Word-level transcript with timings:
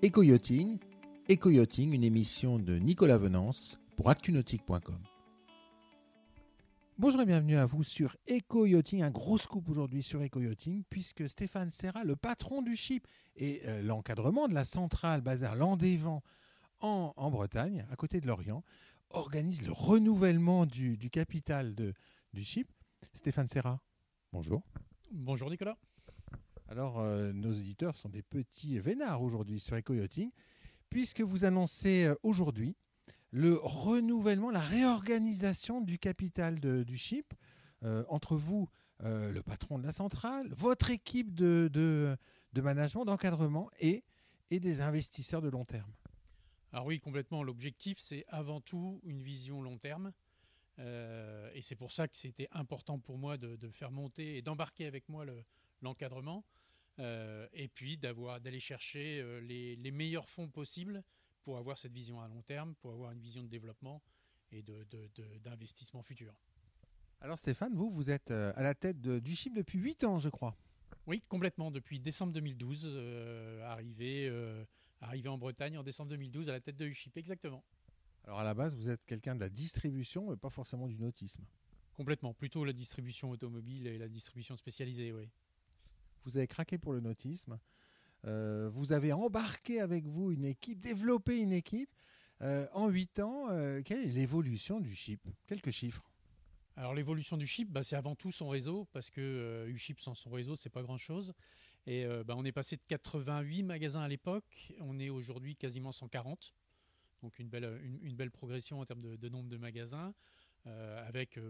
Éco-yachting, 0.00 0.78
une 1.92 2.04
émission 2.04 2.60
de 2.60 2.78
Nicolas 2.78 3.18
Venance 3.18 3.80
pour 3.96 4.08
actunautique.com. 4.10 5.02
Bonjour 6.98 7.20
et 7.20 7.26
bienvenue 7.26 7.56
à 7.56 7.66
vous 7.66 7.82
sur 7.82 8.16
Eco-Yachting, 8.30 9.02
un 9.02 9.10
gros 9.10 9.38
scoop 9.38 9.68
aujourd'hui 9.68 10.04
sur 10.04 10.22
Eco-Yachting, 10.22 10.84
puisque 10.88 11.28
Stéphane 11.28 11.72
Serra, 11.72 12.04
le 12.04 12.14
patron 12.14 12.62
du 12.62 12.76
ship 12.76 13.08
et 13.34 13.62
euh, 13.66 13.82
l'encadrement 13.82 14.46
de 14.46 14.54
la 14.54 14.64
centrale 14.64 15.20
à 15.26 15.54
Landévent 15.56 16.22
en, 16.80 17.12
en, 17.16 17.30
Bretagne, 17.32 17.84
à 17.90 17.96
côté 17.96 18.20
de 18.20 18.28
Lorient, 18.28 18.62
organise 19.10 19.66
le 19.66 19.72
renouvellement 19.72 20.64
du, 20.64 20.96
capital 21.10 21.74
du 22.32 22.44
ship. 22.44 22.70
Stéphane 23.14 23.48
Serra, 23.48 23.80
bonjour. 24.32 24.62
Bonjour 25.10 25.50
Nicolas. 25.50 25.76
Alors, 26.70 27.00
euh, 27.00 27.32
nos 27.32 27.50
auditeurs 27.50 27.96
sont 27.96 28.10
des 28.10 28.22
petits 28.22 28.78
vénards 28.78 29.22
aujourd'hui 29.22 29.58
sur 29.58 29.76
Eco-Yachting, 29.76 30.30
puisque 30.90 31.22
vous 31.22 31.46
annoncez 31.46 32.04
euh, 32.04 32.14
aujourd'hui 32.22 32.76
le 33.30 33.58
renouvellement, 33.62 34.50
la 34.50 34.60
réorganisation 34.60 35.80
du 35.80 35.98
capital 35.98 36.60
du 36.60 36.96
chip 36.96 37.32
euh, 37.84 38.04
entre 38.08 38.36
vous, 38.36 38.68
le 39.00 39.40
patron 39.42 39.78
de 39.78 39.84
la 39.84 39.92
centrale, 39.92 40.52
votre 40.56 40.90
équipe 40.90 41.32
de, 41.32 41.70
de, 41.72 42.60
management, 42.60 43.04
d'encadrement 43.04 43.70
et, 43.78 44.02
et 44.50 44.58
des 44.58 44.80
investisseurs 44.80 45.40
de 45.40 45.48
long 45.48 45.64
terme. 45.64 45.92
Alors 46.72 46.86
oui, 46.86 46.98
complètement. 46.98 47.44
L'objectif, 47.44 47.98
c'est 48.00 48.24
avant 48.26 48.60
tout 48.60 49.00
une 49.04 49.22
vision 49.22 49.62
long 49.62 49.78
terme. 49.78 50.12
Et 50.78 51.62
c'est 51.62 51.76
pour 51.76 51.92
ça 51.92 52.08
que 52.08 52.16
c'était 52.16 52.48
important 52.50 52.98
pour 52.98 53.18
moi 53.18 53.36
de, 53.36 53.56
faire 53.70 53.92
monter 53.92 54.36
et 54.36 54.42
d'embarquer 54.42 54.86
avec 54.86 55.08
moi 55.08 55.24
l'encadrement. 55.80 56.38
Le, 56.38 56.57
et 56.98 57.68
puis 57.68 57.96
d'aller 57.96 58.60
chercher 58.60 59.40
les, 59.42 59.76
les 59.76 59.90
meilleurs 59.90 60.28
fonds 60.28 60.48
possibles 60.48 61.02
pour 61.42 61.58
avoir 61.58 61.78
cette 61.78 61.92
vision 61.92 62.20
à 62.20 62.28
long 62.28 62.42
terme, 62.42 62.74
pour 62.76 62.92
avoir 62.92 63.12
une 63.12 63.20
vision 63.20 63.42
de 63.42 63.48
développement 63.48 64.02
et 64.52 64.62
d'investissement 65.42 66.02
futur. 66.02 66.34
Alors 67.20 67.38
Stéphane, 67.38 67.74
vous, 67.74 67.90
vous 67.90 68.10
êtes 68.10 68.30
euh, 68.30 68.52
à 68.54 68.62
la 68.62 68.74
tête 68.74 69.00
de, 69.00 69.18
du 69.18 69.34
CHIP 69.34 69.54
depuis 69.54 69.78
8 69.78 70.04
ans, 70.04 70.18
je 70.18 70.28
crois. 70.28 70.56
Oui, 71.06 71.22
complètement. 71.28 71.70
Depuis 71.70 71.98
décembre 71.98 72.32
2012, 72.32 72.84
euh, 72.86 73.64
arrivé, 73.64 74.28
euh, 74.28 74.64
arrivé 75.00 75.28
en 75.28 75.38
Bretagne 75.38 75.78
en 75.78 75.82
décembre 75.82 76.10
2012 76.10 76.48
à 76.48 76.52
la 76.52 76.60
tête 76.60 76.76
de 76.76 76.90
exactement. 77.16 77.64
Alors 78.24 78.38
à 78.38 78.44
la 78.44 78.54
base, 78.54 78.74
vous 78.74 78.88
êtes 78.88 79.04
quelqu'un 79.06 79.34
de 79.34 79.40
la 79.40 79.48
distribution, 79.48 80.30
mais 80.30 80.36
pas 80.36 80.50
forcément 80.50 80.86
du 80.86 80.98
nautisme. 80.98 81.44
Complètement. 81.94 82.34
Plutôt 82.34 82.64
la 82.64 82.72
distribution 82.72 83.30
automobile 83.30 83.86
et 83.86 83.98
la 83.98 84.08
distribution 84.08 84.54
spécialisée, 84.54 85.12
oui. 85.12 85.28
Vous 86.28 86.36
avez 86.36 86.46
craqué 86.46 86.76
pour 86.76 86.92
le 86.92 87.00
nautisme. 87.00 87.58
Euh, 88.26 88.68
vous 88.74 88.92
avez 88.92 89.14
embarqué 89.14 89.80
avec 89.80 90.04
vous 90.04 90.30
une 90.30 90.44
équipe, 90.44 90.78
développé 90.78 91.38
une 91.38 91.52
équipe. 91.52 91.88
Euh, 92.42 92.66
en 92.74 92.90
8 92.90 93.20
ans, 93.20 93.46
euh, 93.48 93.80
quelle 93.82 94.00
est 94.00 94.12
l'évolution 94.12 94.78
du 94.78 94.94
chip? 94.94 95.26
Quelques 95.46 95.70
chiffres. 95.70 96.04
Alors 96.76 96.92
l'évolution 96.92 97.38
du 97.38 97.46
chip, 97.46 97.70
bah, 97.70 97.82
c'est 97.82 97.96
avant 97.96 98.14
tout 98.14 98.30
son 98.30 98.50
réseau, 98.50 98.86
parce 98.92 99.08
que 99.08 99.64
UChip 99.68 100.00
sans 100.00 100.12
son 100.12 100.28
réseau, 100.28 100.54
c'est 100.54 100.68
pas 100.68 100.82
grand-chose. 100.82 101.32
Et 101.86 102.06
bah, 102.26 102.34
on 102.36 102.44
est 102.44 102.52
passé 102.52 102.76
de 102.76 102.82
88 102.86 103.62
magasins 103.62 104.02
à 104.02 104.08
l'époque, 104.08 104.74
on 104.80 105.00
est 105.00 105.08
aujourd'hui 105.08 105.56
quasiment 105.56 105.92
140. 105.92 106.52
Donc 107.22 107.38
une 107.38 107.48
belle, 107.48 107.80
une, 108.02 108.14
belle 108.14 108.30
progression 108.30 108.80
en 108.80 108.84
termes 108.84 109.16
de 109.16 109.28
nombre 109.30 109.48
de 109.48 109.56
magasins, 109.56 110.14
avec 110.66 111.40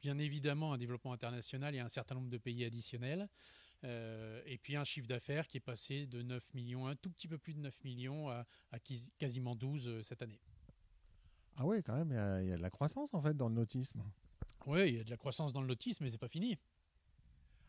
bien 0.00 0.18
évidemment 0.18 0.72
un 0.72 0.78
développement 0.78 1.12
international 1.12 1.74
et 1.74 1.78
un 1.80 1.88
certain 1.88 2.14
nombre 2.14 2.30
de 2.30 2.38
pays 2.38 2.64
additionnels. 2.64 3.28
Euh, 3.84 4.42
et 4.46 4.58
puis 4.58 4.76
un 4.76 4.84
chiffre 4.84 5.06
d'affaires 5.06 5.46
qui 5.46 5.58
est 5.58 5.60
passé 5.60 6.06
de 6.06 6.22
9 6.22 6.54
millions, 6.54 6.86
un 6.86 6.96
tout 6.96 7.10
petit 7.10 7.28
peu 7.28 7.38
plus 7.38 7.54
de 7.54 7.60
9 7.60 7.84
millions, 7.84 8.28
à, 8.28 8.46
à 8.72 8.78
quasiment 9.18 9.54
12 9.54 9.88
euh, 9.88 10.02
cette 10.02 10.22
année. 10.22 10.40
Ah 11.56 11.66
ouais, 11.66 11.82
quand 11.82 11.94
même, 11.94 12.10
il 12.10 12.46
y, 12.46 12.50
y, 12.50 12.52
a 12.52 12.56
de 12.56 12.62
la 12.62 12.70
croissance 12.70 13.14
en 13.14 13.22
fait 13.22 13.34
dans 13.34 13.48
le 13.48 13.54
nautisme. 13.54 14.02
Oui, 14.66 14.88
il 14.88 14.96
y 14.96 15.00
a 15.00 15.04
de 15.04 15.10
la 15.10 15.16
croissance 15.16 15.52
dans 15.52 15.60
le 15.60 15.68
nautisme, 15.68 16.04
mais 16.04 16.10
c'est 16.10 16.18
pas 16.18 16.28
fini. 16.28 16.58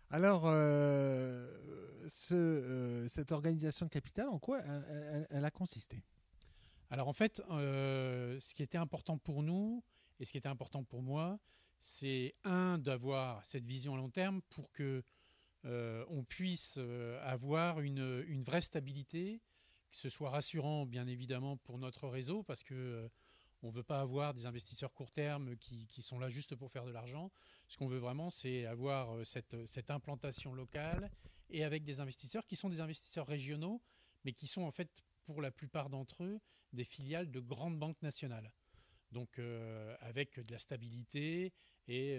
Alors, 0.09 0.43
euh, 0.45 2.07
ce, 2.07 2.33
euh, 2.33 3.07
cette 3.07 3.31
organisation 3.31 3.85
de 3.85 3.91
capital, 3.91 4.29
en 4.29 4.39
quoi 4.39 4.61
elle, 4.61 4.85
elle, 4.89 5.27
elle 5.29 5.45
a 5.45 5.51
consisté? 5.51 6.03
Alors 6.89 7.09
en 7.09 7.13
fait, 7.13 7.41
euh, 7.49 8.39
ce 8.39 8.55
qui 8.55 8.63
était 8.63 8.77
important 8.77 9.17
pour 9.17 9.43
nous 9.43 9.83
et 10.19 10.25
ce 10.25 10.31
qui 10.31 10.37
était 10.37 10.47
important 10.47 10.83
pour 10.83 11.01
moi, 11.01 11.39
c'est 11.79 12.33
un 12.45 12.77
d'avoir 12.77 13.45
cette 13.45 13.65
vision 13.65 13.95
à 13.95 13.97
long 13.97 14.09
terme 14.09 14.41
pour 14.49 14.71
que 14.71 15.03
euh, 15.67 16.05
on 16.09 16.23
puisse 16.23 16.75
euh, 16.77 17.19
avoir 17.23 17.81
une, 17.81 18.43
vraie 18.43 18.61
stabilité, 18.61 19.41
que 19.91 19.97
ce 19.97 20.09
soit 20.09 20.29
rassurant 20.29 20.85
bien 20.85 21.07
évidemment 21.07 21.57
pour 21.57 21.77
notre 21.77 22.07
réseau, 22.07 22.43
parce 22.43 22.63
que 22.63 22.73
euh, 22.73 23.09
on 23.63 23.67
ne 23.67 23.73
veut 23.73 23.83
pas 23.83 23.99
avoir 23.99 24.33
des 24.33 24.45
investisseurs 24.45 24.93
court 24.93 25.11
terme 25.11 25.57
qui, 25.57 26.01
sont 26.01 26.19
là 26.19 26.29
juste 26.29 26.55
pour 26.55 26.71
faire 26.71 26.85
de 26.85 26.91
l'argent. 26.91 27.31
Ce 27.67 27.75
qu'on 27.75 27.87
veut 27.87 27.97
vraiment, 27.97 28.29
c'est 28.29 28.65
avoir 28.65 29.17
euh, 29.17 29.23
cette, 29.25 29.89
implantation 29.89 30.53
locale 30.53 31.11
et 31.49 31.63
avec 31.63 31.83
des 31.83 31.99
investisseurs 31.99 32.45
qui 32.45 32.55
sont 32.55 32.69
des 32.69 32.79
investisseurs 32.79 33.27
régionaux, 33.27 33.81
mais 34.23 34.31
qui 34.31 34.47
sont 34.47 34.61
en 34.61 34.71
fait 34.71 35.03
pour 35.25 35.41
la 35.41 35.51
plupart 35.51 35.89
d'entre 35.89 36.23
eux 36.23 36.39
des 36.71 36.85
filiales 36.85 37.29
de 37.29 37.39
grandes 37.41 37.77
banques 37.77 38.01
nationales. 38.01 38.51
Donc 39.11 39.39
avec 40.01 40.37
de 40.37 40.51
la 40.51 40.57
stabilité 40.57 41.53
et 41.87 42.15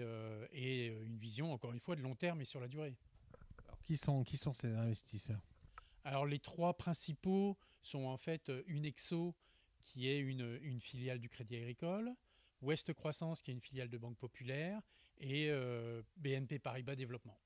une 0.87 1.19
vision, 1.19 1.53
encore 1.53 1.71
une 1.71 1.79
fois, 1.79 1.95
de 1.95 2.01
long 2.01 2.15
terme 2.15 2.41
et 2.41 2.45
sur 2.45 2.59
la 2.59 2.67
durée. 2.67 2.97
Qui 3.89 3.97
sont, 3.97 4.23
qui 4.23 4.37
sont 4.37 4.53
ces 4.53 4.71
investisseurs? 4.75 5.41
Alors 6.03 6.27
les 6.27 6.37
trois 6.37 6.77
principaux 6.77 7.57
sont 7.81 8.05
en 8.05 8.17
fait 8.17 8.51
Unexo, 8.67 9.33
qui 9.83 10.07
est 10.07 10.19
une, 10.19 10.59
une 10.61 10.79
filiale 10.79 11.17
du 11.17 11.27
Crédit 11.27 11.55
Agricole, 11.55 12.13
Ouest 12.61 12.93
Croissance, 12.93 13.41
qui 13.41 13.49
est 13.49 13.55
une 13.55 13.61
filiale 13.61 13.89
de 13.89 13.97
Banque 13.97 14.19
Populaire, 14.19 14.79
et 15.17 15.49
euh, 15.49 16.03
BNP 16.17 16.59
Paribas 16.59 16.95
Développement. 16.95 17.39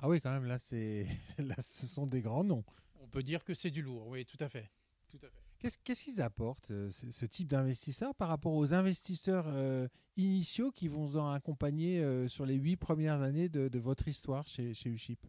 Ah 0.00 0.08
oui, 0.08 0.20
quand 0.20 0.32
même, 0.32 0.46
là, 0.46 0.58
là, 1.38 1.54
ce 1.60 1.86
sont 1.86 2.08
des 2.08 2.22
grands 2.22 2.42
noms. 2.42 2.64
On 3.00 3.06
peut 3.06 3.22
dire 3.22 3.44
que 3.44 3.54
c'est 3.54 3.70
du 3.70 3.82
lourd, 3.82 4.08
oui, 4.08 4.26
tout 4.26 4.38
à 4.40 4.48
fait. 4.48 4.68
Tout 5.08 5.18
à 5.18 5.30
fait. 5.30 5.46
Qu'est-ce 5.60 5.78
qu'ils 5.78 6.16
qu 6.16 6.20
apportent, 6.22 6.72
euh, 6.72 6.90
ce, 6.90 7.12
ce, 7.12 7.24
type 7.24 7.46
d'investisseurs, 7.46 8.16
par 8.16 8.30
rapport 8.30 8.54
aux 8.54 8.74
investisseurs 8.74 9.46
euh, 9.46 9.86
initiaux 10.16 10.72
qui 10.72 10.88
vont 10.88 11.04
vous 11.04 11.18
en 11.18 11.30
accompagner 11.30 12.02
euh, 12.02 12.26
sur 12.26 12.46
les 12.46 12.56
huit 12.56 12.76
premières 12.76 13.22
années 13.22 13.48
de, 13.48 13.68
de 13.68 13.78
votre 13.78 14.08
histoire 14.08 14.48
chez, 14.48 14.74
chez 14.74 14.90
UCHIP 14.90 15.24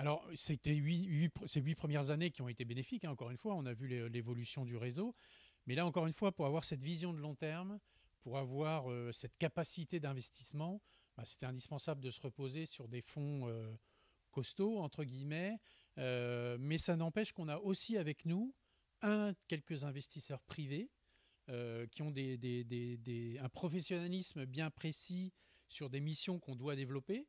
alors, 0.00 0.26
c'était 0.34 0.74
huit, 0.74 1.30
ces 1.46 1.60
huit 1.60 1.74
premières 1.74 2.10
années 2.10 2.30
qui 2.30 2.40
ont 2.40 2.48
été 2.48 2.64
bénéfiques, 2.64 3.04
hein, 3.04 3.10
encore 3.10 3.30
une 3.30 3.36
fois, 3.36 3.54
on 3.54 3.66
a 3.66 3.74
vu 3.74 3.86
l'évolution 4.08 4.64
du 4.64 4.76
réseau. 4.76 5.14
Mais 5.66 5.74
là, 5.74 5.84
encore 5.84 6.06
une 6.06 6.14
fois, 6.14 6.32
pour 6.32 6.46
avoir 6.46 6.64
cette 6.64 6.82
vision 6.82 7.12
de 7.12 7.18
long 7.18 7.34
terme, 7.34 7.78
pour 8.22 8.38
avoir 8.38 8.90
euh, 8.90 9.12
cette 9.12 9.36
capacité 9.36 10.00
d'investissement, 10.00 10.80
bah, 11.16 11.24
c'était 11.26 11.44
indispensable 11.44 12.00
de 12.00 12.10
se 12.10 12.20
reposer 12.20 12.64
sur 12.64 12.88
des 12.88 13.02
fonds 13.02 13.46
euh, 13.46 13.70
costauds, 14.30 14.78
entre 14.78 15.04
guillemets. 15.04 15.58
Euh, 15.98 16.56
mais 16.58 16.78
ça 16.78 16.96
n'empêche 16.96 17.32
qu'on 17.32 17.48
a 17.48 17.58
aussi 17.58 17.98
avec 17.98 18.24
nous, 18.24 18.54
quelques 19.48 19.84
investisseurs 19.84 20.42
privés 20.42 20.90
euh, 21.50 21.86
qui 21.88 22.02
ont 22.02 22.10
des, 22.10 23.38
un 23.42 23.48
professionnalisme 23.48 24.46
bien 24.46 24.70
précis 24.70 25.32
sur 25.68 25.90
des 25.90 26.00
missions 26.00 26.38
qu'on 26.38 26.54
doit 26.54 26.76
développer. 26.76 27.26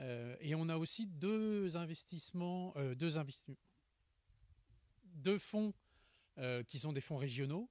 Euh, 0.00 0.36
et 0.40 0.54
on 0.54 0.68
a 0.68 0.76
aussi 0.76 1.06
deux 1.06 1.76
investissements, 1.76 2.72
euh, 2.76 2.94
deux, 2.94 3.18
investi 3.18 3.56
deux 5.14 5.38
fonds 5.38 5.74
euh, 6.38 6.62
qui 6.64 6.78
sont 6.78 6.92
des 6.92 7.00
fonds 7.00 7.16
régionaux 7.16 7.68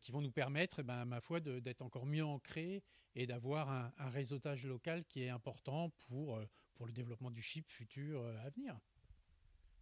qui 0.00 0.10
vont 0.10 0.20
nous 0.20 0.32
permettre, 0.32 0.80
eh 0.80 0.82
ben, 0.82 0.94
à 0.94 1.04
ma 1.04 1.20
foi, 1.20 1.38
d'être 1.38 1.80
encore 1.80 2.06
mieux 2.06 2.24
ancrés 2.24 2.82
et 3.14 3.24
d'avoir 3.24 3.70
un, 3.70 3.92
un, 3.98 4.10
réseautage 4.10 4.66
local 4.66 5.04
qui 5.04 5.22
est 5.22 5.28
important 5.28 5.90
pour, 6.08 6.40
pour 6.74 6.86
le 6.86 6.92
développement 6.92 7.30
du 7.30 7.40
chip 7.40 7.68
futur 7.68 8.26
à 8.44 8.50
venir. 8.50 8.76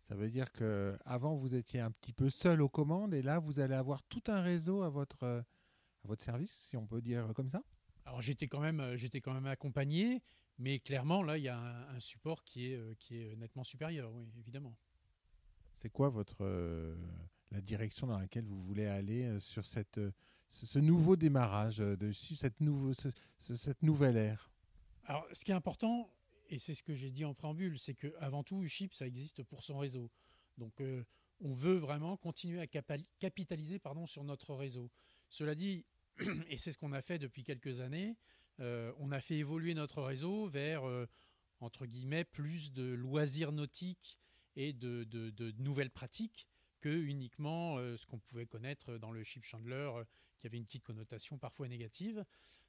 Ça 0.02 0.14
veut 0.14 0.28
dire 0.28 0.52
que 0.52 0.98
avant 1.06 1.36
vous 1.36 1.54
étiez 1.54 1.80
un 1.80 1.90
petit 1.90 2.12
peu 2.12 2.28
seul 2.28 2.60
aux 2.60 2.68
commandes 2.68 3.14
et 3.14 3.22
là 3.22 3.38
vous 3.38 3.60
allez 3.60 3.72
avoir 3.72 4.02
tout 4.02 4.24
un 4.26 4.42
réseau 4.42 4.82
à 4.82 4.90
votre, 4.90 5.24
à 5.24 6.06
votre 6.06 6.22
service, 6.22 6.52
si 6.52 6.76
on 6.76 6.86
peut 6.86 7.00
dire 7.00 7.32
comme 7.34 7.48
ça? 7.48 7.62
Alors 8.04 8.20
j'étais 8.20 8.48
quand 8.48 8.60
même 8.60 8.96
j'étais 8.96 9.22
quand 9.22 9.32
même 9.32 9.46
accompagné, 9.46 10.22
mais 10.58 10.78
clairement, 10.78 11.22
là, 11.22 11.38
il 11.38 11.44
y 11.44 11.48
a 11.48 11.58
un, 11.58 11.96
un 11.96 12.00
support 12.00 12.44
qui 12.44 12.72
est, 12.72 12.76
euh, 12.76 12.94
qui 12.98 13.20
est 13.20 13.36
nettement 13.36 13.64
supérieur, 13.64 14.12
oui, 14.12 14.28
évidemment. 14.38 14.76
C'est 15.74 15.90
quoi 15.90 16.08
votre, 16.08 16.44
euh, 16.44 16.96
la 17.50 17.60
direction 17.60 18.06
dans 18.06 18.18
laquelle 18.18 18.44
vous 18.44 18.62
voulez 18.62 18.86
aller 18.86 19.24
euh, 19.24 19.40
sur 19.40 19.66
cette, 19.66 20.00
ce, 20.48 20.66
ce, 20.66 20.78
nouveau 20.78 21.16
démarrage, 21.16 21.78
de, 21.78 22.12
cette, 22.12 22.60
nouveau, 22.60 22.92
ce, 22.92 23.08
ce, 23.38 23.56
cette 23.56 23.82
nouvelle 23.82 24.16
ère? 24.16 24.50
Alors, 25.04 25.26
ce 25.32 25.44
qui 25.44 25.50
est 25.50 25.54
important, 25.54 26.10
et 26.48 26.58
c'est 26.58 26.74
ce 26.74 26.82
que 26.82 26.94
j'ai 26.94 27.10
dit 27.10 27.24
en 27.24 27.34
préambule, 27.34 27.78
c'est 27.78 27.94
qu'avant 27.94 28.42
tout, 28.42 28.62
UChip, 28.62 28.94
ça 28.94 29.06
existe 29.06 29.42
pour 29.42 29.62
son 29.62 29.78
réseau. 29.78 30.10
Donc, 30.58 30.80
euh, 30.80 31.04
on 31.40 31.52
veut 31.52 31.76
vraiment 31.76 32.16
continuer 32.16 32.60
à 32.60 32.66
capitaliser 32.66 33.78
pardon, 33.78 34.06
sur 34.06 34.24
notre 34.24 34.54
réseau. 34.54 34.90
Cela 35.28 35.54
dit, 35.54 35.84
et 36.48 36.56
c'est 36.56 36.72
ce 36.72 36.78
qu'on 36.78 36.92
a 36.92 37.02
fait 37.02 37.18
depuis 37.18 37.44
quelques 37.44 37.80
années, 37.80 38.16
on 38.58 39.10
a 39.12 39.20
fait 39.20 39.36
évoluer 39.36 39.74
notre 39.74 40.02
réseau 40.02 40.46
vers, 40.48 40.86
euh, 40.88 41.08
entre 41.60 41.86
guillemets, 41.86 42.24
plus 42.24 42.72
de 42.72 42.94
loisirs 42.94 43.52
nautiques 43.52 44.18
et 44.56 44.72
de, 44.72 45.06
nouvelles 45.58 45.90
pratiques 45.90 46.46
que 46.80 46.88
uniquement 46.88 47.78
ce 47.96 48.06
qu'on 48.06 48.18
pouvait 48.18 48.46
connaître 48.46 48.98
dans 48.98 49.10
le 49.10 49.24
chip 49.24 49.42
Chandler, 49.42 49.90
qui 50.38 50.46
avait 50.46 50.58
une 50.58 50.66
petite 50.66 50.84
connotation 50.84 51.38
parfois 51.38 51.66
négative. 51.68 52.24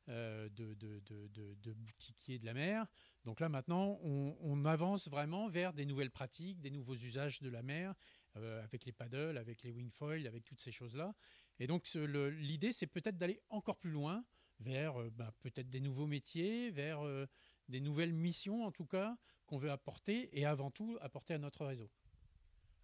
de, 0.08 0.50
de, 0.50 0.76
de, 0.76 1.28
de, 1.56 1.74
boutiquier 1.74 2.38
de 2.38 2.46
la 2.46 2.54
mer. 2.54 2.86
Donc 3.24 3.40
là 3.40 3.50
maintenant, 3.50 4.00
on, 4.04 4.38
on, 4.40 4.66
avance 4.66 5.08
vraiment 5.10 5.50
vers 5.50 5.74
des 5.74 5.86
nouvelles 5.86 6.12
pratiques, 6.12 6.62
des 6.62 6.70
nouveaux 6.70 6.96
usages 6.96 7.42
de 7.42 7.50
la 7.50 7.64
mer, 7.64 7.96
avec 8.36 8.86
les 8.86 8.92
paddles, 8.92 9.38
avec 9.38 9.64
les 9.64 9.72
wingfoils, 9.72 10.28
avec 10.28 10.46
toutes 10.46 10.62
ces 10.62 10.72
choses-là. 10.72 11.14
Et 11.60 11.68
donc 11.68 11.88
l'idée, 11.94 12.72
c'est 12.72 12.88
peut-être 12.88 13.18
d'aller 13.18 13.42
encore 13.50 13.78
plus 13.78 13.92
loin 13.92 14.24
vers 14.60 15.02
euh, 15.02 15.12
bah, 15.16 15.34
peut-être 15.42 15.70
des 15.70 15.80
nouveaux 15.80 16.08
métiers, 16.08 16.72
vers 16.72 17.06
euh, 17.06 17.26
des 17.70 17.80
nouvelles 17.80 18.14
missions 18.14 18.64
en 18.66 18.72
tout 18.72 18.86
cas 18.86 19.18
qu'on 19.48 19.58
veut 19.58 19.72
apporter 19.72 20.30
et 20.38 20.46
avant 20.46 20.72
tout 20.72 20.98
apporter 21.02 21.34
à 21.34 21.38
notre 21.38 21.66
réseau. 21.66 21.90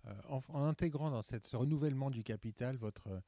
Euh, 0.05 0.13
en, 0.29 0.63
intégrant 0.63 1.11
dans 1.11 1.21
cette, 1.21 1.47
ce 1.47 1.55
renouvellement 1.55 2.09
du 2.09 2.23
capital 2.23 2.75
votre, 2.77 3.21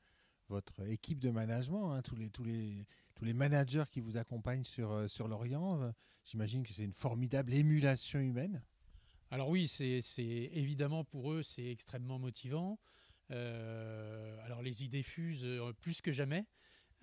votre 0.49 0.81
équipe 0.87 1.19
de 1.19 1.29
management, 1.29 1.91
hein, 1.91 2.01
tous, 2.01 2.15
les, 2.15 2.29
tous, 2.29 2.43
les, 2.43 2.85
tous 3.15 3.25
les 3.25 3.33
managers 3.33 3.85
qui 3.91 4.01
vous 4.01 4.17
accompagnent 4.17 4.63
sur, 4.63 5.09
sur 5.09 5.27
l'Orient, 5.27 5.93
j'imagine 6.23 6.63
que 6.63 6.73
c'est 6.73 6.83
une 6.83 6.93
formidable 6.93 7.53
émulation 7.53 8.19
humaine. 8.19 8.63
Alors 9.29 9.49
oui, 9.49 9.67
c'est 9.67 10.01
évidemment 10.25 11.03
pour 11.03 11.31
eux, 11.31 11.43
c'est 11.43 11.65
extrêmement 11.65 12.19
motivant. 12.19 12.79
alors 13.29 14.61
les 14.63 14.83
idées 14.83 15.03
fusent 15.03 15.47
plus 15.79 16.01
que 16.01 16.11
jamais. 16.11 16.45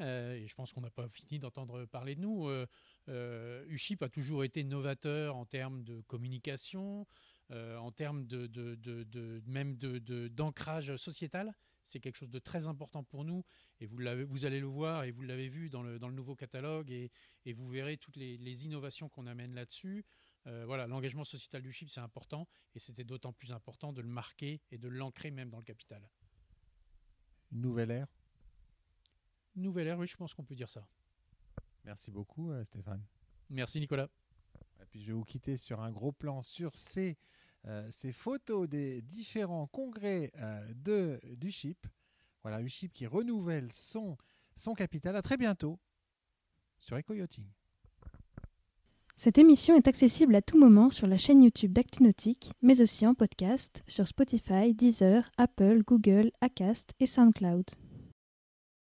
Euh, 0.00 0.34
et 0.34 0.46
je 0.46 0.54
pense 0.54 0.72
qu'on 0.72 0.80
n'a 0.80 0.90
pas 0.90 1.08
fini 1.08 1.38
d'entendre 1.38 1.84
parler 1.84 2.14
de 2.14 2.20
nous. 2.20 2.48
Euh, 2.48 2.66
euh, 3.08 3.64
UCHIP 3.68 4.02
a 4.02 4.08
toujours 4.08 4.44
été 4.44 4.64
novateur 4.64 5.36
en 5.36 5.44
termes 5.44 5.82
de 5.82 6.00
communication, 6.02 7.06
en 7.50 7.90
termes 7.90 8.26
de, 8.26 8.46
de, 8.46 8.76
de, 8.76 9.42
même 9.46 9.76
d'ancrage 9.76 10.96
sociétal. 10.96 11.52
C'est 11.82 11.98
quelque 11.98 12.16
chose 12.16 12.30
de 12.30 12.38
très 12.38 12.68
important 12.68 13.02
pour 13.02 13.24
nous 13.24 13.44
et 13.80 13.86
vous, 13.86 13.96
vous 14.28 14.44
allez 14.44 14.60
le 14.60 14.66
voir 14.66 15.02
et 15.02 15.10
vous 15.10 15.22
l'avez 15.22 15.48
vu 15.48 15.68
dans 15.68 15.82
le, 15.82 15.98
dans 15.98 16.06
le, 16.06 16.14
nouveau 16.14 16.36
catalogue 16.36 16.92
et, 16.92 17.10
et, 17.46 17.52
vous 17.52 17.68
verrez 17.68 17.96
toutes 17.96 18.14
les, 18.14 18.36
les 18.36 18.66
innovations 18.66 19.08
qu'on 19.08 19.26
amène 19.26 19.52
là-dessus. 19.54 20.04
voilà, 20.44 20.86
l'engagement 20.86 21.24
sociétal 21.24 21.62
du 21.62 21.72
chip, 21.72 21.90
c'est 21.90 22.00
important 22.00 22.46
et 22.76 22.78
c'était 22.78 23.02
d'autant 23.02 23.32
plus 23.32 23.50
important 23.50 23.92
de 23.92 24.00
le 24.00 24.08
marquer 24.08 24.60
et 24.70 24.78
de 24.78 24.88
l'ancrer 24.88 25.32
même 25.32 25.50
dans 25.50 25.58
le 25.58 25.64
capital. 25.64 26.08
Une 27.50 27.62
nouvelle 27.62 27.90
ère? 27.90 28.19
Nouvelle 29.56 29.88
ère, 29.88 29.98
oui, 29.98 30.06
je 30.06 30.16
pense 30.16 30.34
qu'on 30.34 30.44
peut 30.44 30.54
dire 30.54 30.68
ça. 30.68 30.86
Merci 31.84 32.10
beaucoup, 32.10 32.50
euh, 32.50 32.64
Stéphane. 32.64 33.02
Merci, 33.48 33.80
Nicolas. 33.80 34.08
Et 34.80 34.86
puis 34.86 35.00
je 35.00 35.08
vais 35.08 35.12
vous 35.12 35.24
quitter 35.24 35.56
sur 35.56 35.80
un 35.80 35.90
gros 35.90 36.12
plan 36.12 36.42
sur 36.42 36.76
ces, 36.76 37.18
euh, 37.66 37.88
ces 37.90 38.12
photos 38.12 38.68
des 38.68 39.02
différents 39.02 39.66
congrès 39.66 40.32
euh, 40.36 40.72
de, 40.74 41.20
du 41.36 41.50
CHIP. 41.50 41.86
Voilà, 42.42 42.62
UCHIP 42.62 42.92
qui 42.92 43.06
renouvelle 43.06 43.72
son, 43.72 44.16
son 44.56 44.74
capital. 44.74 45.16
À 45.16 45.22
très 45.22 45.36
bientôt 45.36 45.78
sur 46.78 46.96
EcoYachting. 46.96 47.46
Cette 49.16 49.36
émission 49.36 49.76
est 49.76 49.86
accessible 49.86 50.34
à 50.34 50.40
tout 50.40 50.58
moment 50.58 50.88
sur 50.88 51.06
la 51.06 51.18
chaîne 51.18 51.42
YouTube 51.42 51.74
d'ActuNautique, 51.74 52.52
mais 52.62 52.80
aussi 52.80 53.06
en 53.06 53.14
podcast 53.14 53.82
sur 53.86 54.08
Spotify, 54.08 54.72
Deezer, 54.72 55.30
Apple, 55.36 55.82
Google, 55.82 56.32
Acast 56.40 56.94
et 57.00 57.06
SoundCloud. 57.06 57.66